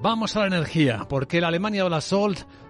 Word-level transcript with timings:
Vamos 0.00 0.36
a 0.36 0.40
la 0.40 0.46
energía, 0.46 1.06
porque 1.08 1.40
la 1.40 1.48
Alemania 1.48 1.82
de 1.82 1.90
la 1.90 2.00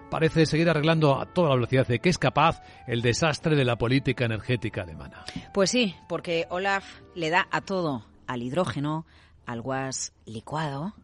parece 0.09 0.47
seguir 0.47 0.67
arreglando 0.67 1.19
a 1.19 1.27
toda 1.27 1.49
la 1.49 1.55
velocidad 1.55 1.85
de 1.85 1.99
que 1.99 2.09
es 2.09 2.17
capaz 2.17 2.63
el 2.87 3.03
desastre 3.03 3.55
de 3.55 3.65
la 3.65 3.77
política 3.77 4.25
energética 4.25 4.81
alemana. 4.81 5.23
Pues 5.53 5.69
sí, 5.69 5.95
porque 6.07 6.47
Olaf 6.49 7.01
le 7.13 7.29
da 7.29 7.47
a 7.51 7.61
todo, 7.61 8.03
al 8.25 8.41
hidrógeno, 8.41 9.05
al 9.45 9.61
gas 9.61 10.13
licuado. 10.25 10.95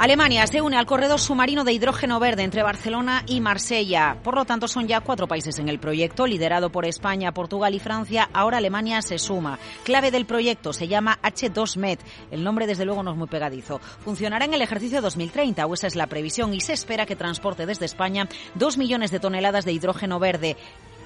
Alemania 0.00 0.46
se 0.46 0.62
une 0.62 0.76
al 0.76 0.86
corredor 0.86 1.18
submarino 1.18 1.64
de 1.64 1.72
hidrógeno 1.72 2.20
verde 2.20 2.44
entre 2.44 2.62
Barcelona 2.62 3.24
y 3.26 3.40
Marsella. 3.40 4.16
Por 4.22 4.36
lo 4.36 4.44
tanto, 4.44 4.68
son 4.68 4.86
ya 4.86 5.00
cuatro 5.00 5.26
países 5.26 5.58
en 5.58 5.68
el 5.68 5.80
proyecto, 5.80 6.24
liderado 6.24 6.70
por 6.70 6.86
España, 6.86 7.34
Portugal 7.34 7.74
y 7.74 7.80
Francia. 7.80 8.30
Ahora 8.32 8.58
Alemania 8.58 9.02
se 9.02 9.18
suma. 9.18 9.58
Clave 9.82 10.12
del 10.12 10.24
proyecto 10.24 10.72
se 10.72 10.86
llama 10.86 11.18
H2Med. 11.24 11.98
El 12.30 12.44
nombre, 12.44 12.68
desde 12.68 12.84
luego, 12.84 13.02
no 13.02 13.10
es 13.10 13.16
muy 13.16 13.26
pegadizo. 13.26 13.80
Funcionará 14.04 14.44
en 14.44 14.54
el 14.54 14.62
ejercicio 14.62 15.02
2030, 15.02 15.66
o 15.66 15.74
esa 15.74 15.88
es 15.88 15.96
la 15.96 16.06
previsión, 16.06 16.54
y 16.54 16.60
se 16.60 16.74
espera 16.74 17.04
que 17.04 17.16
transporte 17.16 17.66
desde 17.66 17.86
España 17.86 18.28
dos 18.54 18.78
millones 18.78 19.10
de 19.10 19.18
toneladas 19.18 19.64
de 19.64 19.72
hidrógeno 19.72 20.20
verde 20.20 20.56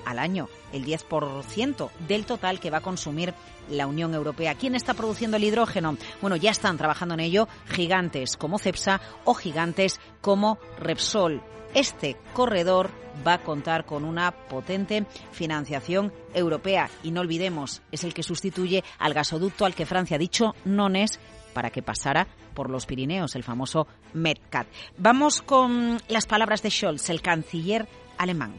al 0.05 0.19
año, 0.19 0.49
el 0.73 0.85
10% 0.85 1.91
del 2.07 2.27
total 2.27 2.61
que 2.61 2.71
va 2.71 2.79
a 2.79 2.83
consumir 2.83 3.35
la 3.69 3.87
Unión 3.87 4.15
Europea. 4.15 4.55
¿Quién 4.55 4.75
está 4.75 4.95
produciendo 4.95 5.37
el 5.37 5.45
hidrógeno? 5.45 5.97
Bueno, 6.21 6.37
ya 6.37 6.51
están 6.51 6.79
trabajando 6.79 7.15
en 7.15 7.21
ello 7.21 7.49
gigantes 7.67 8.37
como 8.37 8.59
CEPSA 8.59 9.01
o 9.25 9.35
gigantes 9.35 10.01
como 10.21 10.59
Repsol. 10.79 11.43
Este 11.75 12.17
corredor 12.35 12.91
va 13.27 13.35
a 13.35 13.43
contar 13.43 13.85
con 13.87 14.05
una 14.05 14.31
potente 14.31 15.07
financiación 15.31 16.13
europea 16.35 16.91
y 17.03 17.11
no 17.11 17.21
olvidemos, 17.21 17.83
es 17.91 18.05
el 18.05 18.15
que 18.15 18.23
sustituye 18.23 18.85
al 18.99 19.15
gasoducto 19.15 19.65
al 19.65 19.75
que 19.75 19.87
Francia 19.87 20.17
ha 20.17 20.19
dicho 20.19 20.55
es 20.95 21.19
para 21.55 21.71
que 21.71 21.83
pasara 21.83 22.27
por 22.55 22.71
los 22.71 22.87
Pirineos, 22.87 23.35
el 23.35 23.43
famoso 23.43 23.87
Medcat. 24.15 24.67
Vamos 24.99 25.43
con 25.43 25.99
las 26.09 26.27
palabras 26.27 26.63
de 26.63 26.71
Scholz, 26.71 27.11
el 27.11 27.23
canciller 27.23 27.89
alemán. 28.19 28.55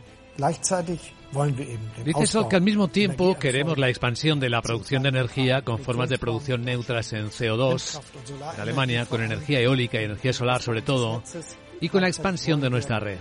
Dice 2.05 2.39
que 2.49 2.55
al 2.55 2.61
mismo 2.61 2.87
tiempo 2.87 3.37
queremos 3.39 3.77
la 3.77 3.89
expansión 3.89 4.39
de 4.39 4.49
la 4.49 4.61
producción 4.61 5.03
de 5.03 5.09
energía 5.09 5.63
con 5.63 5.79
formas 5.79 6.09
de 6.09 6.19
producción 6.19 6.63
neutras 6.63 7.11
en 7.13 7.29
CO2 7.29 8.01
en 8.55 8.61
Alemania, 8.61 9.05
con 9.05 9.23
energía 9.23 9.59
eólica 9.59 9.99
y 9.99 10.05
energía 10.05 10.31
solar 10.31 10.61
sobre 10.61 10.83
todo, 10.83 11.23
y 11.81 11.89
con 11.89 12.01
la 12.01 12.07
expansión 12.07 12.61
de 12.61 12.69
nuestra 12.69 12.99
red. 12.99 13.17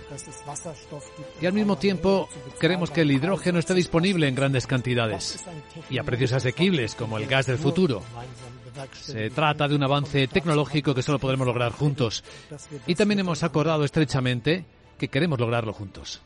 Y 1.41 1.45
al 1.47 1.53
mismo 1.53 1.77
tiempo 1.77 2.29
queremos 2.59 2.91
que 2.91 3.01
el 3.01 3.11
hidrógeno 3.11 3.57
esté 3.57 3.73
disponible 3.73 4.27
en 4.27 4.35
grandes 4.35 4.67
cantidades 4.67 5.43
y 5.89 5.97
a 5.97 6.03
precios 6.03 6.33
asequibles 6.33 6.93
como 6.93 7.17
el 7.17 7.25
gas 7.25 7.47
del 7.47 7.57
futuro. 7.57 8.03
Se 8.91 9.29
trata 9.31 9.67
de 9.67 9.75
un 9.75 9.83
avance 9.83 10.27
tecnológico 10.27 10.93
que 10.93 11.01
solo 11.01 11.19
podremos 11.19 11.47
lograr 11.47 11.71
juntos. 11.71 12.23
Y 12.85 12.95
también 12.95 13.19
hemos 13.19 13.43
acordado 13.43 13.83
estrechamente 13.83 14.65
que 14.97 15.07
queremos 15.07 15.39
lograrlo 15.39 15.73
juntos. 15.73 16.21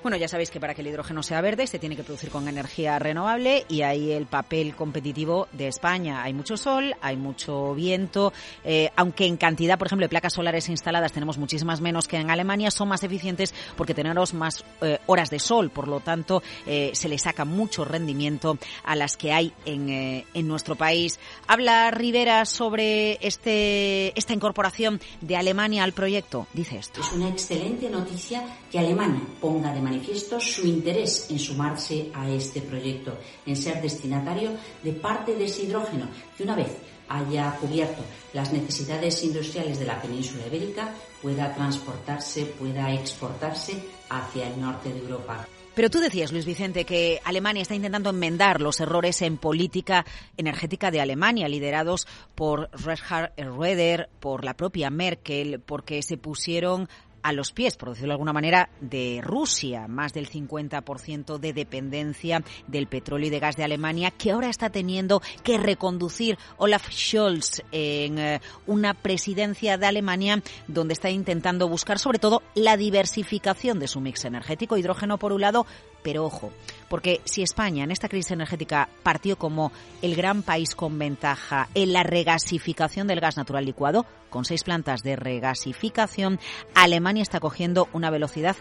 Bueno, 0.00 0.16
ya 0.16 0.28
sabéis 0.28 0.50
que 0.50 0.60
para 0.60 0.74
que 0.74 0.80
el 0.82 0.86
hidrógeno 0.86 1.24
sea 1.24 1.40
verde 1.40 1.66
se 1.66 1.80
tiene 1.80 1.96
que 1.96 2.04
producir 2.04 2.30
con 2.30 2.46
energía 2.46 3.00
renovable 3.00 3.64
y 3.68 3.82
ahí 3.82 4.12
el 4.12 4.26
papel 4.26 4.76
competitivo 4.76 5.48
de 5.52 5.66
España. 5.66 6.22
Hay 6.22 6.32
mucho 6.32 6.56
sol, 6.56 6.94
hay 7.00 7.16
mucho 7.16 7.74
viento, 7.74 8.32
eh, 8.64 8.90
aunque 8.94 9.26
en 9.26 9.36
cantidad, 9.36 9.76
por 9.76 9.88
ejemplo, 9.88 10.04
de 10.04 10.08
placas 10.08 10.34
solares 10.34 10.68
instaladas 10.68 11.12
tenemos 11.12 11.36
muchísimas 11.36 11.80
menos 11.80 12.06
que 12.06 12.16
en 12.16 12.30
Alemania, 12.30 12.70
son 12.70 12.88
más 12.88 13.02
eficientes 13.02 13.52
porque 13.76 13.92
tenemos 13.92 14.34
más 14.34 14.64
eh, 14.82 14.98
horas 15.06 15.30
de 15.30 15.40
sol, 15.40 15.70
por 15.70 15.88
lo 15.88 15.98
tanto 15.98 16.44
eh, 16.66 16.92
se 16.94 17.08
le 17.08 17.18
saca 17.18 17.44
mucho 17.44 17.84
rendimiento 17.84 18.56
a 18.84 18.94
las 18.94 19.16
que 19.16 19.32
hay 19.32 19.52
en, 19.64 20.24
en 20.32 20.48
nuestro 20.48 20.76
país. 20.76 21.18
Habla 21.48 21.90
Rivera 21.90 22.44
sobre 22.44 23.18
este, 23.26 24.16
esta 24.16 24.32
incorporación 24.32 25.00
de 25.20 25.36
Alemania 25.36 25.82
al 25.82 25.92
proyecto. 25.92 26.46
Dice 26.52 26.78
esto. 26.78 27.00
Es 27.00 27.12
una 27.12 27.28
excelente 27.28 27.90
noticia 27.90 28.44
que 28.70 28.78
Alemania 28.78 29.22
ponga 29.40 29.72
de 29.72 29.87
manifiesto 29.88 30.38
su 30.38 30.66
interés 30.66 31.30
en 31.30 31.38
sumarse 31.38 32.10
a 32.12 32.28
este 32.28 32.60
proyecto, 32.60 33.16
en 33.46 33.56
ser 33.56 33.80
destinatario 33.80 34.50
de 34.82 34.92
parte 34.92 35.34
de 35.34 35.46
ese 35.46 35.62
hidrógeno 35.62 36.08
que 36.36 36.42
una 36.42 36.56
vez 36.56 36.76
haya 37.08 37.56
cubierto 37.56 38.02
las 38.34 38.52
necesidades 38.52 39.24
industriales 39.24 39.78
de 39.78 39.86
la 39.86 40.00
península 40.00 40.46
ibérica 40.46 40.92
pueda 41.22 41.54
transportarse, 41.54 42.44
pueda 42.44 42.92
exportarse 42.92 43.82
hacia 44.10 44.48
el 44.48 44.60
norte 44.60 44.92
de 44.92 44.98
Europa. 44.98 45.48
Pero 45.78 45.90
tú 45.90 46.00
decías, 46.00 46.32
Luis 46.32 46.44
Vicente, 46.44 46.84
que 46.84 47.20
Alemania 47.24 47.62
está 47.62 47.76
intentando 47.76 48.10
enmendar 48.10 48.60
los 48.60 48.80
errores 48.80 49.22
en 49.22 49.38
política 49.38 50.04
energética 50.36 50.90
de 50.90 51.00
Alemania, 51.00 51.48
liderados 51.48 52.08
por 52.34 52.68
Reinhard 52.72 53.30
Röder, 53.36 54.08
por 54.18 54.44
la 54.44 54.54
propia 54.54 54.90
Merkel, 54.90 55.60
porque 55.60 56.02
se 56.02 56.16
pusieron 56.16 56.88
a 57.22 57.32
los 57.32 57.52
pies, 57.52 57.76
por 57.76 57.90
decirlo 57.90 58.08
de 58.08 58.14
alguna 58.14 58.32
manera, 58.32 58.70
de 58.80 59.20
Rusia, 59.22 59.88
más 59.88 60.12
del 60.12 60.28
50% 60.28 61.38
de 61.38 61.52
dependencia 61.52 62.42
del 62.66 62.86
petróleo 62.86 63.28
y 63.28 63.30
de 63.30 63.40
gas 63.40 63.56
de 63.56 63.64
Alemania, 63.64 64.10
que 64.10 64.30
ahora 64.30 64.48
está 64.48 64.70
teniendo 64.70 65.20
que 65.42 65.58
reconducir 65.58 66.38
Olaf 66.56 66.88
Scholz 66.90 67.62
en 67.72 68.18
eh, 68.18 68.40
una 68.66 68.94
presidencia 68.94 69.78
de 69.78 69.86
Alemania 69.86 70.42
donde 70.66 70.94
está 70.94 71.10
intentando 71.10 71.68
buscar 71.68 71.98
sobre 71.98 72.18
todo 72.18 72.42
la 72.54 72.76
diversificación 72.76 73.78
de 73.78 73.88
su 73.88 74.00
mix 74.00 74.24
energético, 74.24 74.76
hidrógeno 74.76 75.18
por 75.18 75.32
un 75.32 75.40
lado, 75.40 75.66
pero 76.08 76.24
ojo, 76.24 76.50
porque 76.88 77.20
si 77.26 77.42
España 77.42 77.84
en 77.84 77.90
esta 77.90 78.08
crisis 78.08 78.30
energética 78.30 78.88
partió 79.02 79.36
como 79.36 79.72
el 80.00 80.16
gran 80.16 80.42
país 80.42 80.74
con 80.74 80.98
ventaja 80.98 81.68
en 81.74 81.92
la 81.92 82.02
regasificación 82.02 83.06
del 83.06 83.20
gas 83.20 83.36
natural 83.36 83.66
licuado, 83.66 84.06
con 84.30 84.46
seis 84.46 84.64
plantas 84.64 85.02
de 85.02 85.16
regasificación, 85.16 86.40
Alemania 86.74 87.22
está 87.22 87.40
cogiendo 87.40 87.90
una 87.92 88.08
velocidad 88.08 88.56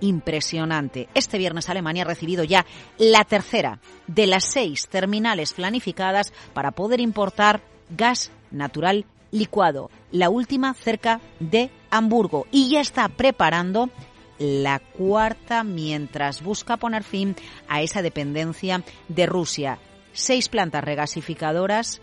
impresionante. 0.00 1.10
Este 1.12 1.36
viernes 1.36 1.68
Alemania 1.68 2.04
ha 2.04 2.06
recibido 2.06 2.44
ya 2.44 2.64
la 2.96 3.24
tercera 3.24 3.78
de 4.06 4.26
las 4.26 4.50
seis 4.50 4.88
terminales 4.88 5.52
planificadas 5.52 6.32
para 6.54 6.70
poder 6.70 7.00
importar 7.00 7.60
gas 7.90 8.30
natural 8.50 9.04
licuado, 9.32 9.90
la 10.12 10.30
última 10.30 10.72
cerca 10.72 11.20
de 11.40 11.68
Hamburgo, 11.90 12.46
y 12.50 12.70
ya 12.70 12.80
está 12.80 13.06
preparando 13.10 13.90
la 14.38 14.78
cuarta 14.78 15.64
mientras 15.64 16.42
busca 16.42 16.76
poner 16.76 17.04
fin 17.04 17.36
a 17.68 17.82
esa 17.82 18.02
dependencia 18.02 18.82
de 19.08 19.26
Rusia. 19.26 19.78
Seis 20.12 20.48
plantas 20.48 20.84
regasificadoras, 20.84 22.00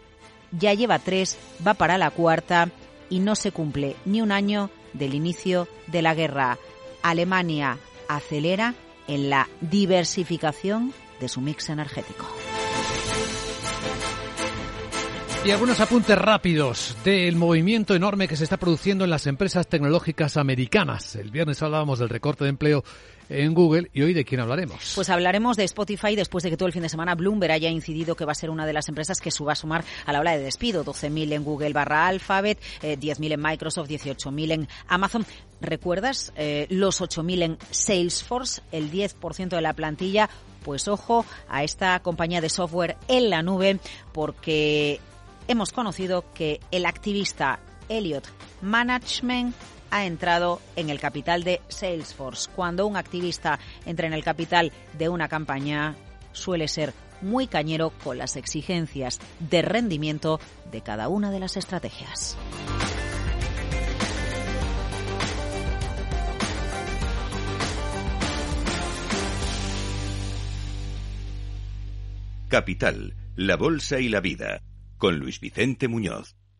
ya 0.51 0.73
lleva 0.73 0.99
tres, 0.99 1.37
va 1.65 1.73
para 1.73 1.97
la 1.97 2.11
cuarta 2.11 2.69
y 3.09 3.19
no 3.19 3.35
se 3.35 3.51
cumple 3.51 3.95
ni 4.05 4.21
un 4.21 4.31
año 4.31 4.69
del 4.93 5.13
inicio 5.13 5.67
de 5.87 6.01
la 6.01 6.13
guerra. 6.13 6.57
Alemania 7.01 7.77
acelera 8.07 8.75
en 9.07 9.29
la 9.29 9.49
diversificación 9.61 10.93
de 11.19 11.27
su 11.27 11.41
mix 11.41 11.69
energético. 11.69 12.25
Y 15.45 15.51
algunos 15.51 15.81
apuntes 15.81 16.17
rápidos 16.17 16.95
del 17.03 17.35
movimiento 17.35 17.95
enorme 17.95 18.29
que 18.29 18.37
se 18.37 18.45
está 18.45 18.55
produciendo 18.55 19.03
en 19.03 19.09
las 19.09 19.27
empresas 19.27 19.67
tecnológicas 19.67 20.37
americanas. 20.37 21.17
El 21.17 21.31
viernes 21.31 21.61
hablábamos 21.61 21.99
del 21.99 22.07
recorte 22.07 22.45
de 22.45 22.51
empleo 22.51 22.85
en 23.27 23.53
Google 23.53 23.89
y 23.93 24.03
hoy 24.03 24.13
de 24.13 24.23
quién 24.23 24.39
hablaremos. 24.39 24.93
Pues 24.95 25.09
hablaremos 25.09 25.57
de 25.57 25.65
Spotify 25.65 26.15
después 26.15 26.45
de 26.45 26.49
que 26.49 26.55
todo 26.55 26.67
el 26.67 26.71
fin 26.71 26.81
de 26.81 26.87
semana 26.87 27.15
Bloomberg 27.15 27.51
haya 27.51 27.69
incidido 27.69 28.15
que 28.15 28.23
va 28.23 28.31
a 28.31 28.35
ser 28.35 28.49
una 28.49 28.65
de 28.65 28.71
las 28.71 28.87
empresas 28.87 29.19
que 29.19 29.31
suba 29.31 29.51
a 29.51 29.55
sumar 29.55 29.83
a 30.05 30.13
la 30.13 30.21
ola 30.21 30.31
de 30.31 30.43
despido. 30.43 30.85
12.000 30.85 31.33
en 31.33 31.43
Google 31.43 31.73
barra 31.73 32.07
Alphabet, 32.07 32.57
10.000 32.81 33.31
eh, 33.31 33.33
en 33.33 33.41
Microsoft, 33.41 33.89
18.000 33.89 34.51
en 34.53 34.67
Amazon. 34.87 35.25
¿Recuerdas 35.59 36.31
eh, 36.37 36.67
los 36.69 37.01
8.000 37.01 37.43
en 37.43 37.57
Salesforce, 37.69 38.61
el 38.71 38.89
10% 38.89 39.49
de 39.49 39.61
la 39.61 39.73
plantilla? 39.73 40.29
Pues 40.63 40.87
ojo 40.87 41.25
a 41.49 41.65
esta 41.65 41.99
compañía 41.99 42.39
de 42.39 42.47
software 42.47 42.95
en 43.09 43.29
la 43.29 43.43
nube 43.43 43.79
porque 44.13 45.01
hemos 45.47 45.71
conocido 45.71 46.25
que 46.33 46.59
el 46.71 46.85
activista 46.85 47.59
Elliot 47.89 48.27
Management 48.61 49.55
ha 49.91 50.05
entrado 50.05 50.59
en 50.75 50.89
el 50.89 50.99
capital 50.99 51.43
de 51.43 51.61
Salesforce. 51.67 52.49
Cuando 52.55 52.87
un 52.87 52.97
activista 52.97 53.59
entra 53.85 54.07
en 54.07 54.13
el 54.13 54.23
capital 54.23 54.71
de 54.97 55.09
una 55.09 55.27
campaña, 55.27 55.95
suele 56.31 56.67
ser 56.67 56.93
muy 57.21 57.47
cañero 57.47 57.91
con 58.03 58.17
las 58.17 58.35
exigencias 58.35 59.19
de 59.39 59.61
rendimiento 59.61 60.39
de 60.71 60.81
cada 60.81 61.09
una 61.09 61.31
de 61.31 61.39
las 61.39 61.57
estrategias. 61.57 62.37
Capital, 72.49 73.15
la 73.35 73.55
Bolsa 73.57 73.99
y 73.99 74.09
la 74.09 74.19
Vida 74.19 74.61
con 75.03 75.19
Luis 75.19 75.41
Vicente 75.41 75.89
Muñoz. 75.89 76.37